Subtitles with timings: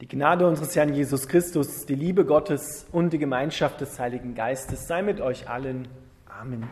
[0.00, 4.86] Die Gnade unseres Herrn Jesus Christus, die Liebe Gottes und die Gemeinschaft des Heiligen Geistes
[4.86, 5.88] sei mit euch allen.
[6.28, 6.68] Amen.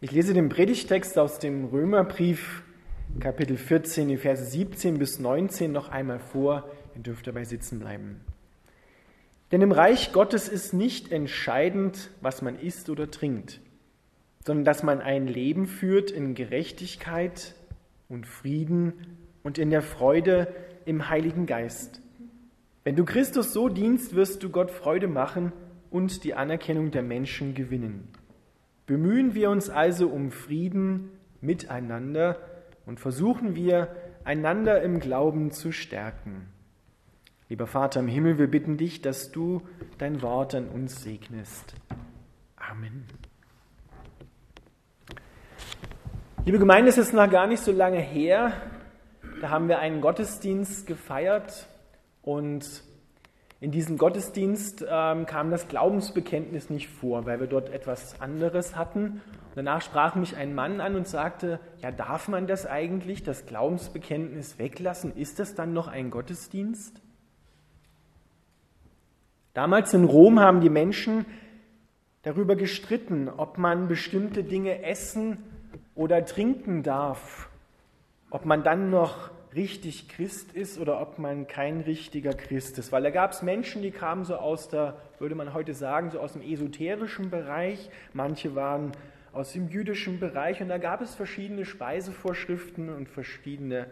[0.00, 2.62] Ich lese den Predigtext aus dem Römerbrief,
[3.18, 6.70] Kapitel 14, die Verse 17 bis 19 noch einmal vor.
[6.94, 8.20] Ihr dürft dabei sitzen bleiben.
[9.50, 13.60] Denn im Reich Gottes ist nicht entscheidend, was man isst oder trinkt,
[14.46, 17.56] sondern dass man ein Leben führt in Gerechtigkeit
[18.08, 18.92] und Frieden
[19.42, 20.46] und in der Freude
[20.84, 22.02] im Heiligen Geist
[22.84, 25.52] wenn du Christus so dienst, wirst du Gott Freude machen
[25.90, 28.08] und die Anerkennung der Menschen gewinnen.
[28.86, 32.38] Bemühen wir uns also um Frieden miteinander
[32.84, 36.48] und versuchen wir, einander im Glauben zu stärken.
[37.48, 39.62] Lieber Vater im Himmel, wir bitten dich, dass du
[39.98, 41.74] dein Wort an uns segnest.
[42.56, 43.04] Amen.
[46.44, 48.52] Liebe Gemeinde, es ist noch gar nicht so lange her.
[49.40, 51.66] Da haben wir einen Gottesdienst gefeiert
[52.24, 52.82] und
[53.60, 59.22] in diesem Gottesdienst ähm, kam das Glaubensbekenntnis nicht vor, weil wir dort etwas anderes hatten.
[59.30, 63.46] Und danach sprach mich ein Mann an und sagte, ja, darf man das eigentlich, das
[63.46, 65.16] Glaubensbekenntnis weglassen?
[65.16, 67.00] Ist das dann noch ein Gottesdienst?
[69.54, 71.24] Damals in Rom haben die Menschen
[72.22, 75.38] darüber gestritten, ob man bestimmte Dinge essen
[75.94, 77.48] oder trinken darf,
[78.30, 82.92] ob man dann noch richtig Christ ist oder ob man kein richtiger Christ ist.
[82.92, 86.20] Weil da gab es Menschen, die kamen so aus der, würde man heute sagen, so
[86.20, 87.90] aus dem esoterischen Bereich.
[88.12, 88.92] Manche waren
[89.32, 93.86] aus dem jüdischen Bereich und da gab es verschiedene Speisevorschriften und verschiedene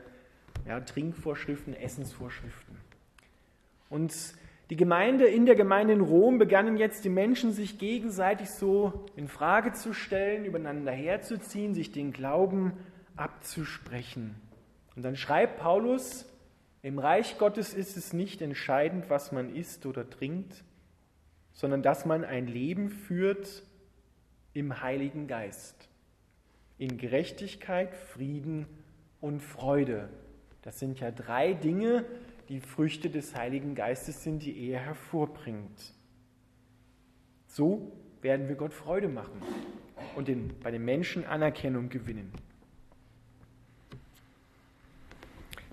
[0.66, 2.76] ja, Trinkvorschriften, Essensvorschriften.
[3.90, 4.14] Und
[4.70, 9.28] die Gemeinde, in der Gemeinde in Rom begannen jetzt die Menschen sich gegenseitig so in
[9.28, 12.72] Frage zu stellen, übereinander herzuziehen, sich den Glauben
[13.16, 14.34] abzusprechen.
[14.96, 16.26] Und dann schreibt Paulus,
[16.82, 20.64] im Reich Gottes ist es nicht entscheidend, was man isst oder trinkt,
[21.52, 23.62] sondern dass man ein Leben führt
[24.52, 25.88] im Heiligen Geist,
[26.78, 28.66] in Gerechtigkeit, Frieden
[29.20, 30.08] und Freude.
[30.62, 32.04] Das sind ja drei Dinge,
[32.48, 35.94] die Früchte des Heiligen Geistes sind, die er hervorbringt.
[37.46, 39.40] So werden wir Gott Freude machen
[40.16, 42.32] und den, bei den Menschen Anerkennung gewinnen.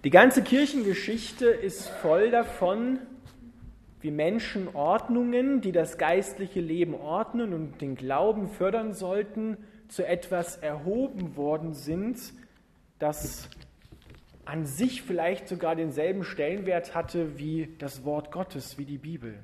[0.06, 3.00] Die ganze Kirchengeschichte ist voll davon,
[4.00, 9.58] wie Menschen Ordnungen, die das geistliche Leben ordnen und den Glauben fördern sollten,
[9.90, 12.18] zu etwas erhoben worden sind,
[12.98, 13.50] das
[14.46, 19.38] an sich vielleicht sogar denselben Stellenwert hatte wie das Wort Gottes, wie die Bibel.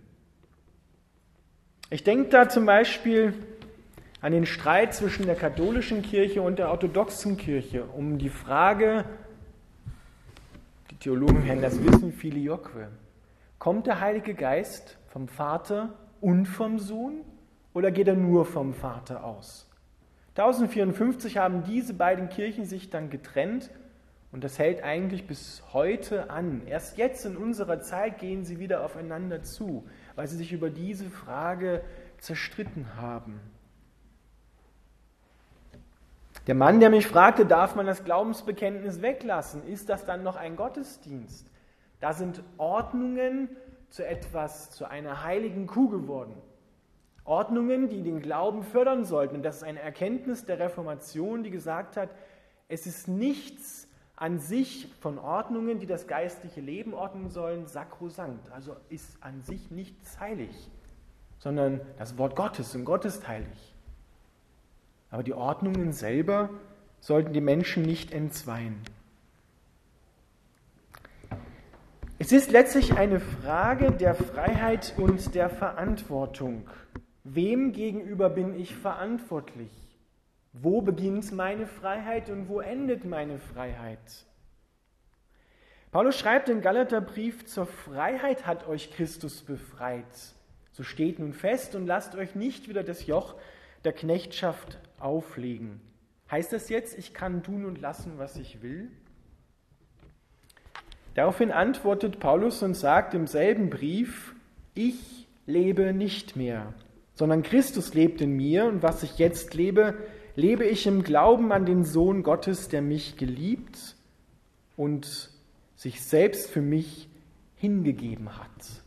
[1.89, 3.33] Ich denke da zum Beispiel
[4.21, 9.03] an den Streit zwischen der katholischen Kirche und der orthodoxen Kirche um die Frage,
[10.95, 12.87] die Theologen werden das wissen, Filioque.
[13.59, 17.21] Kommt der Heilige Geist vom Vater und vom Sohn
[17.73, 19.69] oder geht er nur vom Vater aus?
[20.37, 23.71] 1054 haben diese beiden Kirchen sich dann getrennt
[24.31, 26.61] und das hält eigentlich bis heute an.
[26.65, 29.85] Erst jetzt in unserer Zeit gehen sie wieder aufeinander zu,
[30.15, 31.81] weil sie sich über diese Frage
[32.19, 33.41] zerstritten haben.
[36.47, 39.67] Der Mann, der mich fragte, darf man das Glaubensbekenntnis weglassen?
[39.67, 41.49] Ist das dann noch ein Gottesdienst?
[41.99, 43.49] Da sind Ordnungen
[43.89, 46.35] zu etwas, zu einer heiligen Kuh geworden.
[47.23, 49.37] Ordnungen, die den Glauben fördern sollten.
[49.37, 52.09] Und das ist eine Erkenntnis der Reformation, die gesagt hat,
[52.67, 58.51] es ist nichts an sich von Ordnungen, die das geistliche Leben ordnen sollen, sakrosankt.
[58.51, 60.69] Also ist an sich nichts heilig,
[61.39, 63.74] sondern das Wort Gottes und Gott ist heilig.
[65.15, 66.49] Aber die Ordnungen selber
[66.99, 68.81] sollten die Menschen nicht entzweien.
[72.19, 76.69] Es ist letztlich eine Frage der Freiheit und der Verantwortung.
[77.23, 79.71] Wem gegenüber bin ich verantwortlich?
[80.51, 84.25] Wo beginnt meine Freiheit und wo endet meine Freiheit?
[85.93, 90.03] Paulus schreibt im Galaterbrief, zur Freiheit hat euch Christus befreit.
[90.73, 93.35] So steht nun fest und lasst euch nicht wieder das Joch
[93.85, 95.79] der Knechtschaft auflegen.
[96.29, 98.89] Heißt das jetzt, ich kann tun und lassen, was ich will?
[101.13, 104.35] Daraufhin antwortet Paulus und sagt im selben Brief,
[104.73, 106.73] ich lebe nicht mehr,
[107.13, 109.95] sondern Christus lebt in mir und was ich jetzt lebe,
[110.35, 113.95] lebe ich im Glauben an den Sohn Gottes, der mich geliebt
[114.75, 115.29] und
[115.75, 117.07] sich selbst für mich
[117.55, 118.83] hingegeben hat.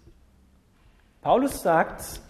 [1.22, 2.20] Paulus sagt,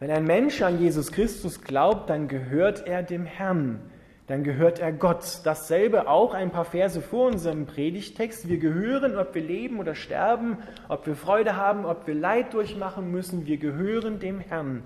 [0.00, 3.80] wenn ein Mensch an Jesus Christus glaubt, dann gehört er dem Herrn.
[4.26, 5.40] dann gehört er Gott.
[5.44, 8.48] Dasselbe auch ein paar Verse vor unserem Predigtext.
[8.48, 10.58] Wir gehören, ob wir leben oder sterben,
[10.88, 14.84] ob wir Freude haben, ob wir Leid durchmachen müssen, wir gehören dem Herrn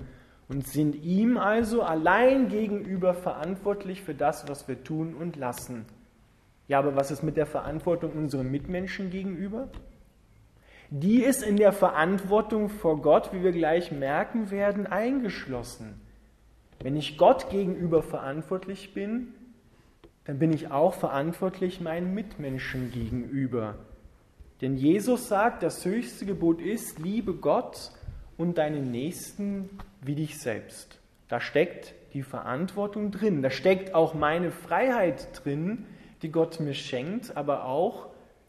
[0.48, 5.84] und sind ihm also allein gegenüber verantwortlich für das, was wir tun und lassen.
[6.66, 9.68] Ja, aber was ist mit der Verantwortung unseren Mitmenschen gegenüber?
[10.90, 16.00] Die ist in der Verantwortung vor Gott, wie wir gleich merken werden, eingeschlossen.
[16.80, 19.28] Wenn ich Gott gegenüber verantwortlich bin,
[20.24, 23.76] dann bin ich auch verantwortlich meinen Mitmenschen gegenüber.
[24.60, 27.90] Denn Jesus sagt, das höchste Gebot ist, liebe Gott
[28.36, 29.70] und deinen Nächsten
[30.00, 30.98] wie dich selbst.
[31.28, 35.86] Da steckt die Verantwortung drin, da steckt auch meine Freiheit drin,
[36.22, 38.06] die Gott mir schenkt, aber auch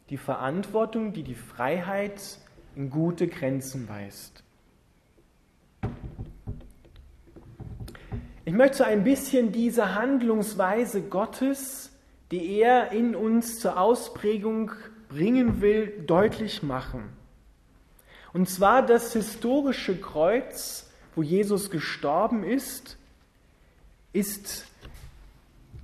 [0.10, 2.22] die Verantwortung, die die Freiheit
[2.75, 4.44] in gute Grenzen weist.
[8.44, 11.92] Ich möchte ein bisschen diese Handlungsweise Gottes,
[12.31, 14.72] die er in uns zur Ausprägung
[15.10, 17.10] bringen will, deutlich machen.
[18.34, 22.98] Und zwar das historische Kreuz, wo Jesus gestorben ist,
[24.13, 24.66] ist,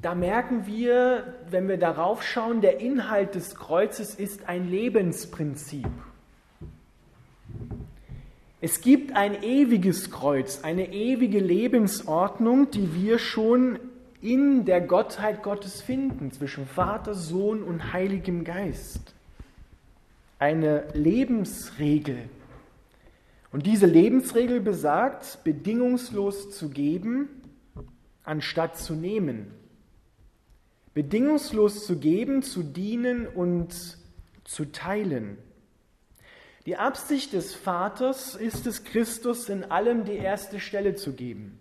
[0.01, 5.87] da merken wir, wenn wir darauf schauen, der Inhalt des Kreuzes ist ein Lebensprinzip.
[8.61, 13.79] Es gibt ein ewiges Kreuz, eine ewige Lebensordnung, die wir schon
[14.21, 19.13] in der Gottheit Gottes finden, zwischen Vater, Sohn und Heiligem Geist.
[20.39, 22.29] Eine Lebensregel.
[23.51, 27.29] Und diese Lebensregel besagt, bedingungslos zu geben,
[28.23, 29.60] anstatt zu nehmen.
[30.93, 33.97] Bedingungslos zu geben, zu dienen und
[34.43, 35.37] zu teilen.
[36.65, 41.59] Die Absicht des Vaters ist es, Christus in allem die erste Stelle zu geben.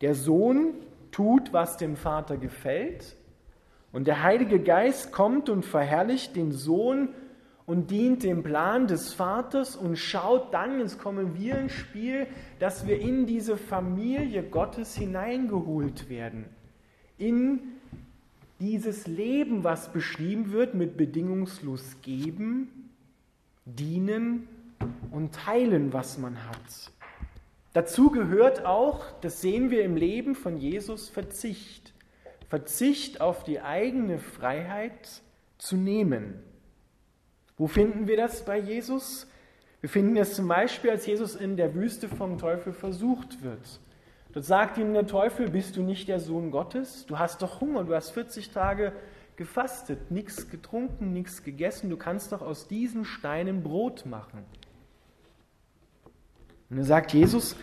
[0.00, 0.74] Der Sohn
[1.10, 3.16] tut, was dem Vater gefällt,
[3.92, 7.10] und der Heilige Geist kommt und verherrlicht den Sohn
[7.64, 12.26] und dient dem Plan des Vaters und schaut dann, jetzt kommen wir ins Spiel,
[12.58, 16.44] dass wir in diese Familie Gottes hineingeholt werden.
[17.16, 17.75] In
[18.60, 22.90] dieses Leben, was beschrieben wird mit bedingungslos geben,
[23.64, 24.48] dienen
[25.10, 26.90] und teilen, was man hat.
[27.72, 31.92] Dazu gehört auch, das sehen wir im Leben von Jesus, Verzicht.
[32.48, 35.20] Verzicht auf die eigene Freiheit
[35.58, 36.34] zu nehmen.
[37.58, 39.26] Wo finden wir das bei Jesus?
[39.80, 43.80] Wir finden es zum Beispiel, als Jesus in der Wüste vom Teufel versucht wird.
[44.36, 47.06] Dort sagt ihm der Teufel, bist du nicht der Sohn Gottes?
[47.06, 48.92] Du hast doch Hunger, du hast 40 Tage
[49.36, 54.44] gefastet, nichts getrunken, nichts gegessen, du kannst doch aus diesen Steinen Brot machen.
[56.68, 57.56] Und dann sagt Jesus,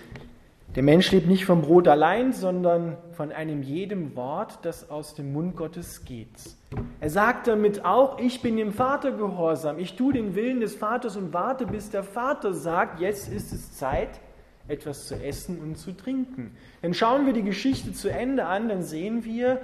[0.75, 5.31] der Mensch lebt nicht vom Brot allein, sondern von einem jedem Wort, das aus dem
[5.31, 6.55] Mund Gottes geht.
[6.99, 11.17] Er sagt damit auch, ich bin dem Vater gehorsam, ich tue den Willen des Vaters
[11.17, 14.19] und warte, bis der Vater sagt, jetzt ist es Zeit,
[14.68, 16.56] etwas zu essen und zu trinken.
[16.81, 19.62] Dann schauen wir die Geschichte zu Ende an, dann sehen wir,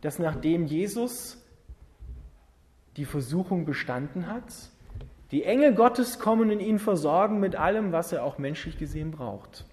[0.00, 1.42] dass nachdem Jesus
[2.96, 4.52] die Versuchung bestanden hat,
[5.30, 9.64] die Engel Gottes kommen und ihn versorgen mit allem, was er auch menschlich gesehen braucht.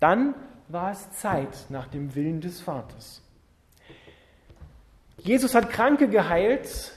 [0.00, 0.34] Dann
[0.68, 3.22] war es Zeit nach dem Willen des Vaters.
[5.18, 6.92] Jesus hat Kranke geheilt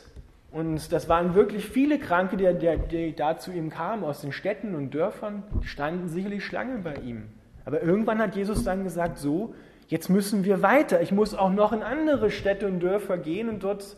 [0.51, 4.31] und das waren wirklich viele Kranke, die, die, die da zu ihm kamen aus den
[4.31, 7.29] Städten und Dörfern, die standen sicherlich Schlange bei ihm.
[7.65, 9.53] Aber irgendwann hat Jesus dann gesagt, so,
[9.91, 11.01] Jetzt müssen wir weiter.
[11.01, 13.98] Ich muss auch noch in andere Städte und Dörfer gehen und dort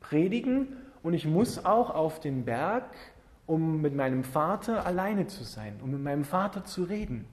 [0.00, 0.76] predigen.
[1.02, 2.84] Und ich muss auch auf den Berg,
[3.46, 7.24] um mit meinem Vater alleine zu sein, um mit meinem Vater zu reden.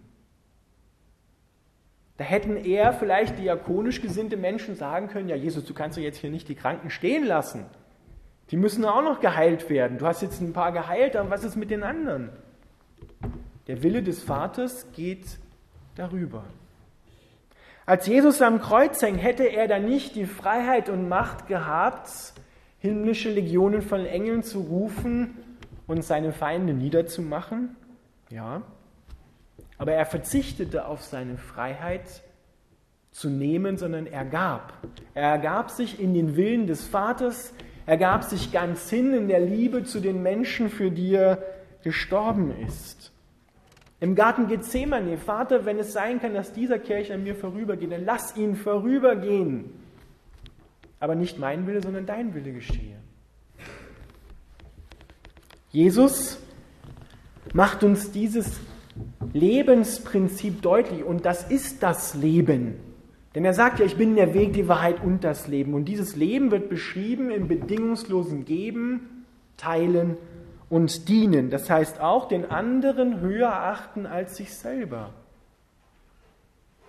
[2.16, 6.20] Da hätten eher vielleicht diakonisch gesinnte Menschen sagen können, ja Jesus, du kannst doch jetzt
[6.20, 7.66] hier nicht die Kranken stehen lassen.
[8.52, 9.98] Die müssen auch noch geheilt werden.
[9.98, 12.30] Du hast jetzt ein paar geheilt, aber was ist mit den anderen?
[13.68, 15.40] Der Wille des Vaters geht
[15.96, 16.44] darüber.
[17.86, 22.10] Als Jesus am Kreuz hängt, hätte er dann nicht die Freiheit und Macht gehabt,
[22.80, 25.38] himmlische Legionen von Engeln zu rufen
[25.88, 27.76] und seine Feinde niederzumachen?
[28.30, 28.62] Ja.
[29.78, 32.22] Aber er verzichtete auf seine Freiheit
[33.12, 34.74] zu nehmen, sondern er gab.
[35.14, 37.54] Er gab sich in den Willen des Vaters,
[37.86, 41.44] er gab sich ganz hin in der Liebe zu den Menschen, für die er
[41.84, 43.12] gestorben ist.
[44.00, 48.06] Im Garten Gethsemane, Vater, wenn es sein kann, dass dieser Kirche an mir vorübergeht, dann
[48.06, 49.72] lass ihn vorübergehen.
[51.00, 52.98] Aber nicht mein Wille, sondern dein Wille geschehe.
[55.70, 56.40] Jesus
[57.54, 58.60] macht uns dieses
[59.34, 62.91] Lebensprinzip deutlich und das ist das Leben.
[63.36, 65.74] Denn er sagt ja, ich bin der Weg, die Wahrheit und das Leben.
[65.74, 69.26] Und dieses Leben wird beschrieben im bedingungslosen Geben,
[69.58, 70.18] Teilen
[70.70, 71.50] und Dienen.
[71.50, 75.14] Das heißt auch den anderen höher achten als sich selber.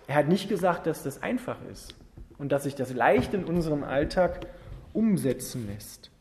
[0.07, 1.95] Er hat nicht gesagt, dass das einfach ist
[2.39, 4.47] und dass sich das leicht in unserem Alltag
[4.93, 6.12] umsetzen lässt.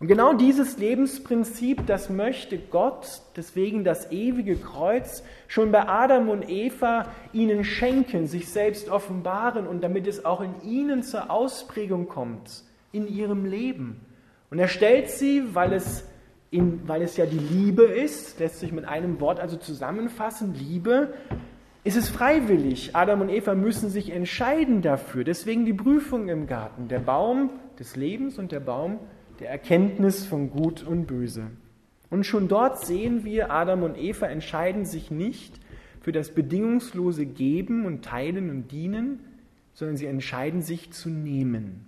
[0.00, 6.48] Und genau dieses Lebensprinzip, das möchte Gott, deswegen das ewige Kreuz, schon bei Adam und
[6.48, 12.64] Eva ihnen schenken, sich selbst offenbaren und damit es auch in ihnen zur Ausprägung kommt,
[12.90, 14.00] in ihrem Leben.
[14.50, 16.04] Und er stellt sie, weil es,
[16.50, 21.14] in, weil es ja die Liebe ist, lässt sich mit einem Wort also zusammenfassen, Liebe,
[21.84, 22.96] ist es freiwillig.
[22.96, 25.22] Adam und Eva müssen sich entscheiden dafür.
[25.22, 26.88] Deswegen die Prüfung im Garten.
[26.88, 28.98] Der Baum des Lebens und der Baum
[29.40, 31.48] der Erkenntnis von Gut und Böse.
[32.10, 35.60] Und schon dort sehen wir, Adam und Eva entscheiden sich nicht
[36.00, 39.20] für das bedingungslose Geben und Teilen und Dienen,
[39.72, 41.86] sondern sie entscheiden sich zu nehmen.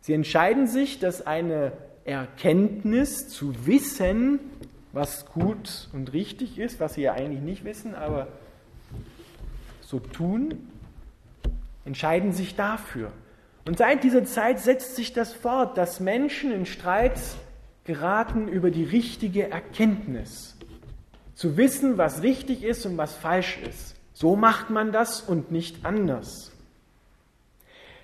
[0.00, 1.72] Sie entscheiden sich, dass eine
[2.04, 4.40] Erkenntnis zu wissen,
[4.92, 8.28] was gut und richtig ist, was sie ja eigentlich nicht wissen, aber
[9.80, 10.54] so tun,
[11.84, 13.12] entscheiden sich dafür.
[13.64, 17.20] Und seit dieser Zeit setzt sich das fort, dass Menschen in Streit
[17.84, 20.56] geraten über die richtige Erkenntnis.
[21.34, 23.96] Zu wissen, was richtig ist und was falsch ist.
[24.12, 26.52] So macht man das und nicht anders.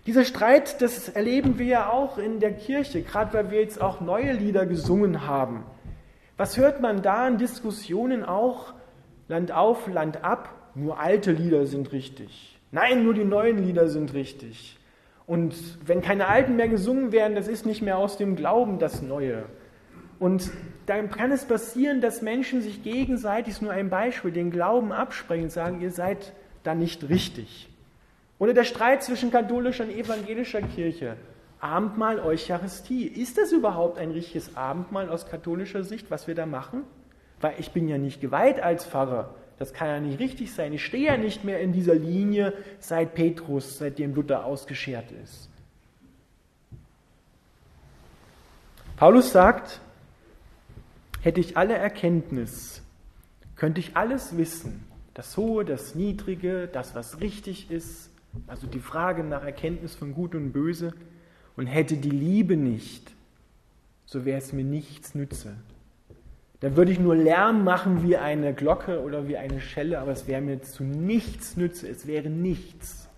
[0.06, 4.00] Dieser Streit, das erleben wir ja auch in der Kirche, gerade weil wir jetzt auch
[4.00, 5.64] neue Lieder gesungen haben.
[6.36, 8.72] Was hört man da in Diskussionen auch?
[9.28, 12.58] Land auf, Land ab, nur alte Lieder sind richtig.
[12.70, 14.77] Nein, nur die neuen Lieder sind richtig.
[15.28, 15.54] Und
[15.86, 19.44] wenn keine alten mehr gesungen werden, das ist nicht mehr aus dem Glauben das Neue.
[20.18, 20.50] Und
[20.86, 25.44] dann kann es passieren, dass Menschen sich gegenseitig, ist nur ein Beispiel, den Glauben absprechen
[25.44, 26.32] und sagen, ihr seid
[26.62, 27.68] da nicht richtig.
[28.38, 31.16] Oder der Streit zwischen katholischer und evangelischer Kirche.
[31.60, 33.06] Abendmahl, Eucharistie.
[33.06, 36.84] Ist das überhaupt ein richtiges Abendmahl aus katholischer Sicht, was wir da machen?
[37.42, 39.34] Weil ich bin ja nicht geweiht als Pfarrer.
[39.58, 40.72] Das kann ja nicht richtig sein.
[40.72, 45.48] Ich stehe ja nicht mehr in dieser Linie seit Petrus, seitdem Luther ausgeschert ist.
[48.96, 49.80] Paulus sagt,
[51.20, 52.82] hätte ich alle Erkenntnis,
[53.56, 54.84] könnte ich alles wissen,
[55.14, 58.10] das Hohe, das Niedrige, das, was richtig ist,
[58.46, 60.94] also die Frage nach Erkenntnis von Gut und Böse,
[61.56, 63.12] und hätte die Liebe nicht,
[64.06, 65.56] so wäre es mir nichts nütze.
[66.60, 70.26] Dann würde ich nur Lärm machen wie eine Glocke oder wie eine Schelle, aber es
[70.26, 73.08] wäre mir zu nichts nütze, es wäre nichts.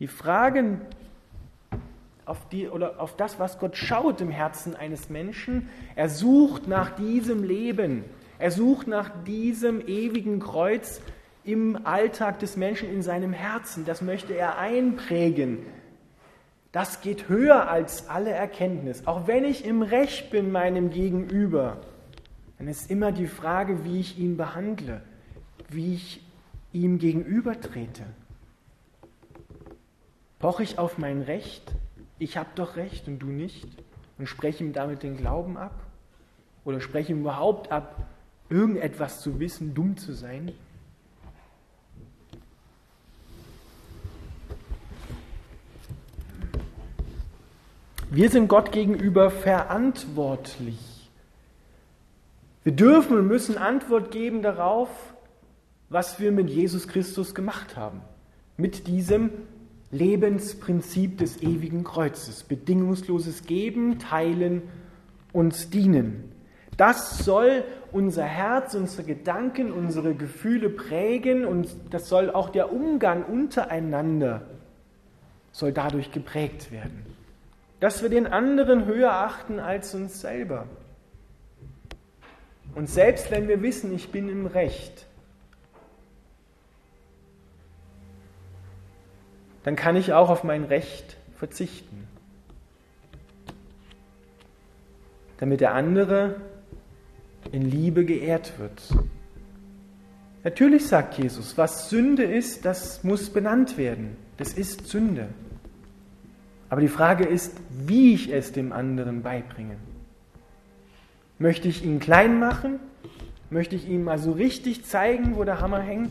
[0.00, 0.82] Die Fragen
[2.26, 6.90] auf, die, oder auf das, was Gott schaut im Herzen eines Menschen, er sucht nach
[6.90, 8.04] diesem Leben,
[8.38, 11.00] er sucht nach diesem ewigen Kreuz
[11.44, 13.84] im Alltag des Menschen in seinem Herzen.
[13.84, 15.58] Das möchte er einprägen
[16.74, 19.06] das geht höher als alle Erkenntnis.
[19.06, 21.76] Auch wenn ich im Recht bin meinem Gegenüber,
[22.58, 25.00] dann ist immer die Frage, wie ich ihn behandle,
[25.68, 26.20] wie ich
[26.72, 28.02] ihm gegenüber trete.
[30.40, 31.62] Poche ich auf mein Recht?
[32.18, 33.68] Ich habe doch Recht und du nicht?
[34.18, 35.80] Und spreche ihm damit den Glauben ab?
[36.64, 38.04] Oder spreche ihm überhaupt ab,
[38.48, 40.50] irgendetwas zu wissen, dumm zu sein?
[48.14, 51.10] Wir sind Gott gegenüber verantwortlich.
[52.62, 54.88] Wir dürfen und müssen Antwort geben darauf,
[55.88, 58.02] was wir mit Jesus Christus gemacht haben.
[58.56, 59.30] Mit diesem
[59.90, 62.44] Lebensprinzip des ewigen Kreuzes.
[62.44, 64.62] Bedingungsloses Geben, Teilen
[65.32, 66.30] und Dienen.
[66.76, 73.24] Das soll unser Herz, unsere Gedanken, unsere Gefühle prägen und das soll auch der Umgang
[73.24, 74.42] untereinander
[75.50, 77.14] soll dadurch geprägt werden
[77.84, 80.66] dass wir den anderen höher achten als uns selber.
[82.74, 85.04] Und selbst wenn wir wissen, ich bin im Recht,
[89.64, 92.08] dann kann ich auch auf mein Recht verzichten,
[95.36, 96.36] damit der andere
[97.52, 98.80] in Liebe geehrt wird.
[100.42, 104.16] Natürlich sagt Jesus, was Sünde ist, das muss benannt werden.
[104.38, 105.28] Das ist Sünde.
[106.74, 109.76] Aber die Frage ist, wie ich es dem anderen beibringe.
[111.38, 112.80] Möchte ich ihn klein machen?
[113.48, 116.10] Möchte ich ihm mal so richtig zeigen, wo der Hammer hängt?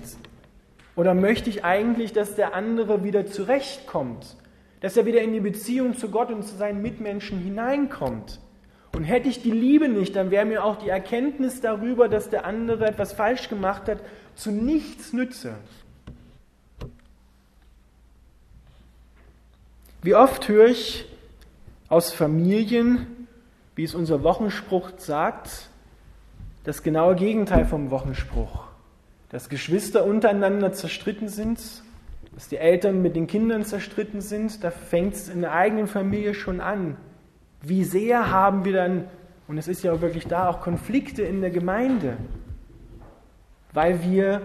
[0.96, 4.38] Oder möchte ich eigentlich, dass der andere wieder zurechtkommt?
[4.80, 8.40] Dass er wieder in die Beziehung zu Gott und zu seinen Mitmenschen hineinkommt?
[8.96, 12.46] Und hätte ich die Liebe nicht, dann wäre mir auch die Erkenntnis darüber, dass der
[12.46, 13.98] andere etwas falsch gemacht hat,
[14.36, 15.56] zu nichts nütze.
[20.04, 21.06] Wie oft höre ich
[21.88, 23.08] aus Familien,
[23.74, 25.70] wie es unser Wochenspruch sagt,
[26.66, 28.66] das genaue Gegenteil vom Wochenspruch.
[29.30, 31.62] Dass Geschwister untereinander zerstritten sind,
[32.36, 36.34] dass die Eltern mit den Kindern zerstritten sind, da fängt es in der eigenen Familie
[36.34, 36.98] schon an.
[37.62, 39.06] Wie sehr haben wir dann,
[39.48, 42.18] und es ist ja auch wirklich da, auch Konflikte in der Gemeinde,
[43.72, 44.42] weil wir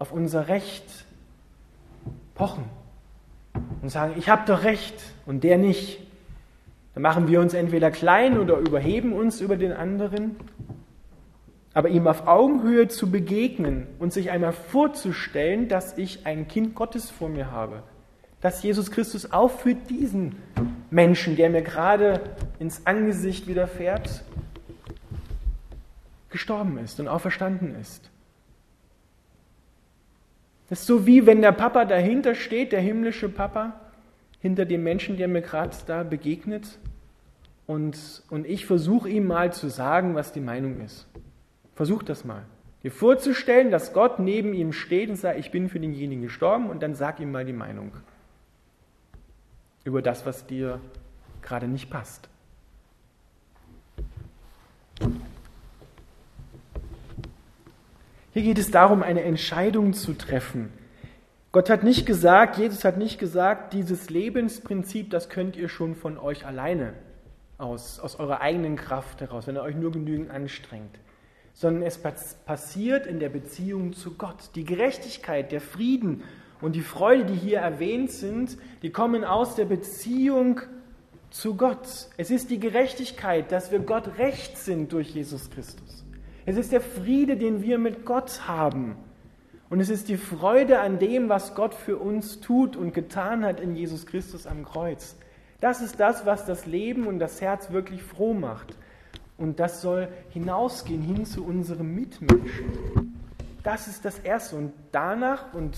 [0.00, 1.04] auf unser Recht
[2.34, 2.64] pochen
[3.82, 4.94] und sagen, ich habe doch recht
[5.26, 6.00] und der nicht.
[6.94, 10.36] Dann machen wir uns entweder klein oder überheben uns über den anderen.
[11.74, 17.10] Aber ihm auf Augenhöhe zu begegnen und sich einmal vorzustellen, dass ich ein Kind Gottes
[17.10, 17.82] vor mir habe,
[18.40, 20.36] dass Jesus Christus auch für diesen
[20.90, 22.20] Menschen, der mir gerade
[22.58, 24.24] ins Angesicht widerfährt,
[26.30, 28.10] gestorben ist und auferstanden ist.
[30.68, 33.80] Das ist so wie wenn der Papa dahinter steht, der himmlische Papa,
[34.40, 36.78] hinter dem Menschen, der mir gerade da begegnet.
[37.66, 41.06] Und, und ich versuche ihm mal zu sagen, was die Meinung ist.
[41.74, 42.44] Versuch das mal.
[42.82, 46.82] Dir vorzustellen, dass Gott neben ihm steht und sagt, ich bin für denjenigen gestorben und
[46.82, 47.92] dann sag ihm mal die Meinung
[49.84, 50.80] über das, was dir
[51.42, 52.28] gerade nicht passt.
[58.38, 60.72] Hier geht es darum, eine Entscheidung zu treffen.
[61.50, 66.18] Gott hat nicht gesagt, Jesus hat nicht gesagt, dieses Lebensprinzip, das könnt ihr schon von
[66.18, 66.92] euch alleine
[67.56, 71.00] aus, aus eurer eigenen Kraft heraus, wenn ihr euch nur genügend anstrengt,
[71.52, 74.50] sondern es passiert in der Beziehung zu Gott.
[74.54, 76.22] Die Gerechtigkeit, der Frieden
[76.60, 80.60] und die Freude, die hier erwähnt sind, die kommen aus der Beziehung
[81.30, 82.06] zu Gott.
[82.16, 86.04] Es ist die Gerechtigkeit, dass wir Gott recht sind durch Jesus Christus.
[86.48, 88.96] Es ist der Friede, den wir mit Gott haben.
[89.68, 93.60] Und es ist die Freude an dem, was Gott für uns tut und getan hat
[93.60, 95.14] in Jesus Christus am Kreuz.
[95.60, 98.74] Das ist das, was das Leben und das Herz wirklich froh macht.
[99.36, 103.20] Und das soll hinausgehen hin zu unserem Mitmenschen.
[103.62, 104.56] Das ist das Erste.
[104.56, 105.76] Und danach und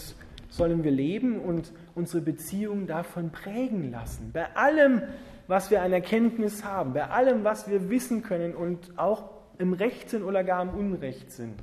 [0.50, 4.30] sollen wir leben und unsere Beziehung davon prägen lassen.
[4.33, 5.02] Bei allem,
[5.48, 10.10] was wir an Erkenntnis haben, bei allem, was wir wissen können und auch im Recht
[10.10, 11.58] sind oder gar im Unrecht sind.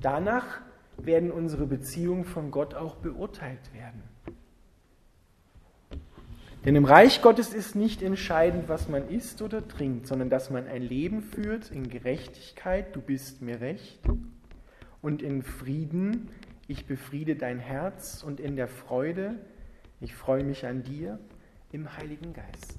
[0.00, 0.60] Danach
[0.96, 4.02] werden unsere Beziehungen von Gott auch beurteilt werden.
[6.64, 10.66] Denn im Reich Gottes ist nicht entscheidend, was man isst oder trinkt, sondern dass man
[10.66, 14.00] ein Leben führt in Gerechtigkeit, du bist mir recht,
[15.02, 16.30] und in Frieden,
[16.66, 19.34] ich befriede dein Herz, und in der Freude,
[20.00, 21.18] ich freue mich an dir,
[21.72, 22.78] im Heiligen Geist.